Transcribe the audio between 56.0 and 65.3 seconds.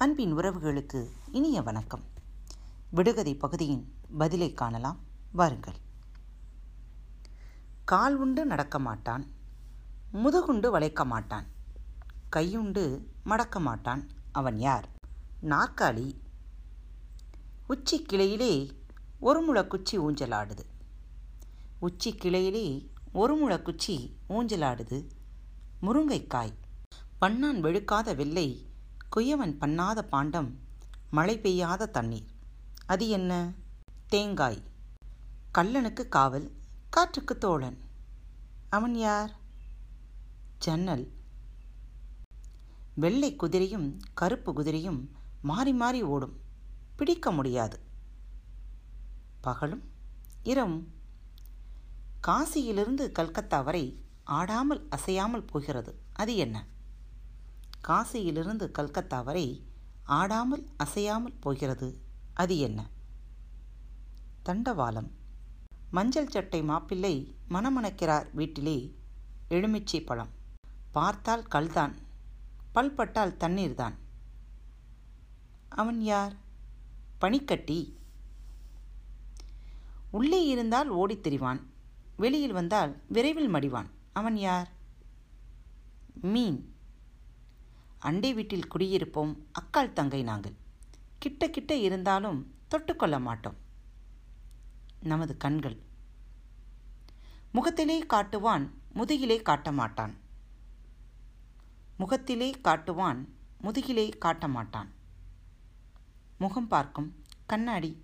அது என்ன? காசியிலிருந்து கல்கத்தா வரை ஆடாமல் அசையாமல் போகிறது. அது என்ன? தண்டவாளம்.